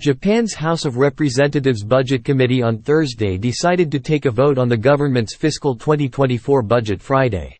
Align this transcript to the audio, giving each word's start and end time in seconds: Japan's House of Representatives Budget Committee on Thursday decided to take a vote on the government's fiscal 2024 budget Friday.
Japan's 0.00 0.54
House 0.54 0.86
of 0.86 0.96
Representatives 0.96 1.84
Budget 1.84 2.24
Committee 2.24 2.62
on 2.62 2.78
Thursday 2.78 3.36
decided 3.36 3.92
to 3.92 4.00
take 4.00 4.24
a 4.24 4.30
vote 4.30 4.56
on 4.56 4.66
the 4.66 4.74
government's 4.74 5.36
fiscal 5.36 5.76
2024 5.76 6.62
budget 6.62 7.02
Friday. 7.02 7.59